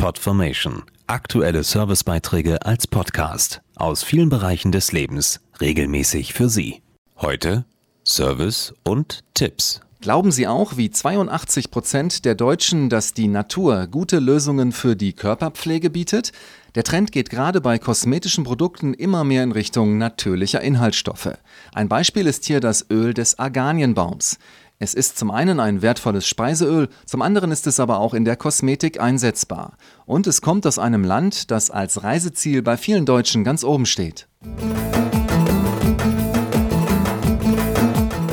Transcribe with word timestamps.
Podformation. 0.00 0.82
Aktuelle 1.08 1.62
Servicebeiträge 1.62 2.64
als 2.64 2.86
Podcast 2.86 3.60
aus 3.76 4.02
vielen 4.02 4.30
Bereichen 4.30 4.72
des 4.72 4.92
Lebens 4.92 5.40
regelmäßig 5.60 6.32
für 6.32 6.48
Sie. 6.48 6.80
Heute 7.18 7.66
Service 8.02 8.72
und 8.82 9.20
Tipps. 9.34 9.82
Glauben 10.00 10.32
Sie 10.32 10.46
auch, 10.46 10.78
wie 10.78 10.90
82 10.90 11.70
Prozent 11.70 12.24
der 12.24 12.34
Deutschen, 12.34 12.88
dass 12.88 13.12
die 13.12 13.28
Natur 13.28 13.88
gute 13.88 14.20
Lösungen 14.20 14.72
für 14.72 14.96
die 14.96 15.12
Körperpflege 15.12 15.90
bietet? 15.90 16.32
Der 16.76 16.84
Trend 16.84 17.12
geht 17.12 17.28
gerade 17.28 17.60
bei 17.60 17.78
kosmetischen 17.78 18.42
Produkten 18.42 18.94
immer 18.94 19.24
mehr 19.24 19.42
in 19.42 19.52
Richtung 19.52 19.98
natürlicher 19.98 20.62
Inhaltsstoffe. 20.62 21.36
Ein 21.74 21.90
Beispiel 21.90 22.26
ist 22.26 22.46
hier 22.46 22.60
das 22.60 22.86
Öl 22.88 23.12
des 23.12 23.38
Arganienbaums. 23.38 24.38
Es 24.82 24.94
ist 24.94 25.18
zum 25.18 25.30
einen 25.30 25.60
ein 25.60 25.82
wertvolles 25.82 26.26
Speiseöl, 26.26 26.88
zum 27.04 27.20
anderen 27.20 27.52
ist 27.52 27.66
es 27.66 27.78
aber 27.80 27.98
auch 27.98 28.14
in 28.14 28.24
der 28.24 28.36
Kosmetik 28.36 28.98
einsetzbar. 28.98 29.76
Und 30.06 30.26
es 30.26 30.40
kommt 30.40 30.66
aus 30.66 30.78
einem 30.78 31.04
Land, 31.04 31.50
das 31.50 31.70
als 31.70 32.02
Reiseziel 32.02 32.62
bei 32.62 32.78
vielen 32.78 33.04
Deutschen 33.04 33.44
ganz 33.44 33.62
oben 33.62 33.84
steht. 33.84 34.26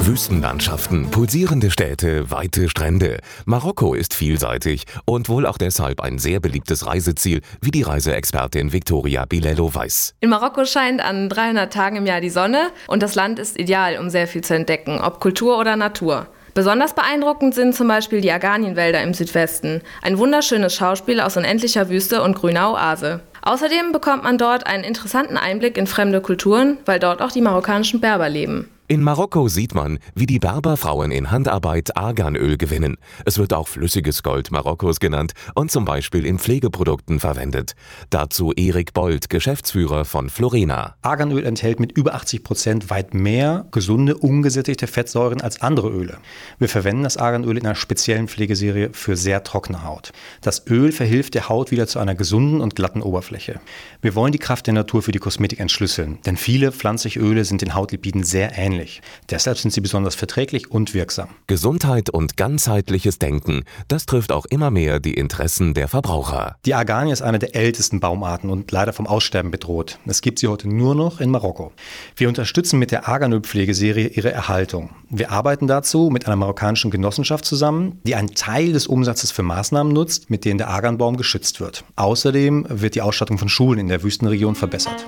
Wüstenlandschaften, 0.06 1.12
pulsierende 1.12 1.70
Städte, 1.70 2.32
weite 2.32 2.70
Strände. 2.70 3.20
Marokko 3.46 3.94
ist 3.94 4.14
vielseitig 4.14 4.86
und 5.04 5.28
wohl 5.28 5.46
auch 5.46 5.58
deshalb 5.58 6.00
ein 6.00 6.18
sehr 6.18 6.40
beliebtes 6.40 6.86
Reiseziel, 6.86 7.42
wie 7.62 7.72
die 7.72 7.82
Reiseexpertin 7.82 8.72
Victoria 8.72 9.26
Bilello 9.26 9.76
weiß. 9.76 10.16
In 10.22 10.30
Marokko 10.30 10.64
scheint 10.64 11.02
an 11.02 11.28
300 11.28 11.74
Tagen 11.74 11.98
im 11.98 12.06
Jahr 12.06 12.22
die 12.22 12.30
Sonne 12.30 12.70
und 12.88 13.04
das 13.04 13.16
Land 13.16 13.38
ist 13.38 13.60
ideal, 13.60 14.00
um 14.00 14.10
sehr 14.10 14.28
viel 14.28 14.46
zu 14.46 14.56
entdecken, 14.56 15.02
ob 15.02 15.20
Kultur 15.20 15.60
oder 15.60 15.76
Natur. 15.76 16.28
Besonders 16.58 16.96
beeindruckend 16.96 17.54
sind 17.54 17.76
zum 17.76 17.88
Beispiel 17.88 18.20
die 18.20 18.32
Arganienwälder 18.32 19.04
im 19.04 19.14
Südwesten, 19.14 19.84
ein 20.02 20.18
wunderschönes 20.18 20.74
Schauspiel 20.74 21.20
aus 21.20 21.38
unendlicher 21.38 21.88
Wüste 21.88 22.24
und 22.24 22.34
grüner 22.34 22.72
Oase. 22.72 23.20
Außerdem 23.44 23.92
bekommt 23.92 24.24
man 24.24 24.40
dort 24.40 24.66
einen 24.66 24.84
interessanten 24.84 25.38
Einblick 25.38 25.78
in 25.78 25.86
fremde 25.86 26.20
Kulturen, 26.20 26.80
weil 26.86 26.98
dort 26.98 27.22
auch 27.22 27.32
die 27.32 27.42
marokkanischen 27.42 28.02
Berber 28.02 28.28
leben. 28.28 28.72
In 28.90 29.04
Marokko 29.04 29.50
sieht 29.50 29.76
man, 29.76 30.00
wie 30.16 30.26
die 30.26 30.40
Berberfrauen 30.40 31.12
in 31.12 31.30
Handarbeit 31.30 31.98
Arganöl 31.98 32.56
gewinnen. 32.56 32.96
Es 33.26 33.38
wird 33.38 33.52
auch 33.52 33.68
flüssiges 33.68 34.24
Gold 34.24 34.50
Marokkos 34.50 35.02
genannt 35.02 35.34
und 35.56 35.70
zum 35.70 35.84
Beispiel 35.84 36.26
in 36.26 36.40
Pflegeprodukten 36.40 37.20
verwendet. 37.20 37.76
Dazu 38.12 38.54
Erik 38.54 38.94
Bold, 38.94 39.30
Geschäftsführer 39.30 40.06
von 40.06 40.30
Florena. 40.30 40.96
Arganöl 41.02 41.46
enthält 41.46 41.82
mit 41.82 41.98
über 41.98 42.16
80 42.16 42.46
Prozent 42.46 42.90
weit 42.90 43.14
mehr 43.14 43.66
gesunde, 43.72 44.16
ungesättigte 44.16 44.88
Fettsäuren 44.88 45.42
als 45.42 45.62
andere 45.62 45.90
Öle. 45.90 46.20
Wir 46.58 46.70
verwenden 46.70 47.04
das 47.04 47.18
Arganöl 47.18 47.58
in 47.58 47.66
einer 47.66 47.76
speziellen 47.76 48.30
Pflegeserie 48.30 48.92
für 48.94 49.18
sehr 49.18 49.44
trockene 49.44 49.84
Haut. 49.84 50.14
Das 50.40 50.66
Öl 50.66 50.94
verhilft 50.94 51.34
der 51.34 51.50
Haut 51.50 51.72
wieder 51.72 51.88
zu 51.88 52.00
einer 52.00 52.16
gesunden 52.16 52.62
und 52.62 52.78
glatten 52.78 53.02
Oberfläche. 53.02 53.60
Wir 54.02 54.16
wollen 54.16 54.32
die 54.32 54.40
Kraft 54.40 54.66
der 54.66 54.76
Natur 54.76 55.02
für 55.02 55.12
die 55.12 55.20
Kosmetik 55.20 55.60
entschlüsseln, 55.60 56.20
denn 56.26 56.38
viele 56.38 56.72
pflanzliche 56.72 57.20
Öle 57.20 57.44
sind 57.44 57.62
den 57.62 57.74
Hautlipiden 57.74 58.24
sehr 58.24 58.58
ähnlich 58.58 58.77
ähnlich. 58.78 59.02
Deshalb 59.30 59.58
sind 59.58 59.72
sie 59.72 59.82
besonders 59.82 60.16
verträglich 60.16 60.72
und 60.72 60.94
wirksam. 60.94 61.30
Gesundheit 61.48 62.10
und 62.10 62.38
ganzheitliches 62.38 63.20
Denken, 63.20 63.64
das 63.88 64.06
trifft 64.06 64.32
auch 64.32 64.46
immer 64.46 64.72
mehr 64.72 65.00
die 65.00 65.14
Interessen 65.14 65.74
der 65.74 65.88
Verbraucher. 65.88 66.58
Die 66.66 66.74
Arganie 66.74 67.12
ist 67.12 67.22
eine 67.22 67.40
der 67.40 67.56
ältesten 67.56 68.00
Baumarten 68.00 68.50
und 68.50 68.72
leider 68.72 68.94
vom 68.94 69.08
Aussterben 69.08 69.52
bedroht. 69.52 70.00
Es 70.06 70.22
gibt 70.22 70.40
sie 70.40 70.48
heute 70.48 70.70
nur 70.70 70.96
noch 70.96 71.20
in 71.20 71.32
Marokko. 71.32 71.72
Wir 72.16 72.28
unterstützen 72.28 72.80
mit 72.80 72.92
der 72.92 73.08
Arganöl-Pflegeserie 73.08 74.08
ihre 74.08 74.32
Erhaltung. 74.32 74.92
Wir 75.10 75.32
arbeiten 75.32 75.68
dazu 75.68 76.10
mit 76.12 76.28
einer 76.28 76.36
marokkanischen 76.36 76.92
Genossenschaft 76.92 77.46
zusammen, 77.46 78.00
die 78.04 78.16
einen 78.16 78.36
Teil 78.36 78.74
des 78.74 78.88
Umsatzes 78.88 79.32
für 79.32 79.44
Maßnahmen 79.44 79.92
nutzt, 79.92 80.30
mit 80.30 80.46
denen 80.46 80.58
der 80.58 80.70
Arganbaum 80.70 81.18
geschützt 81.18 81.60
wird. 81.60 81.84
Außerdem 81.96 82.66
wird 82.70 82.96
die 82.96 83.02
Ausstattung 83.02 83.38
von 83.38 83.50
Schulen 83.50 83.80
in 83.80 83.88
der 83.88 84.04
Wüstenregion 84.04 84.56
verbessert. 84.56 85.06